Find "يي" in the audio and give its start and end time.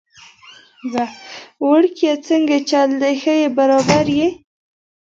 3.41-3.47, 4.17-4.27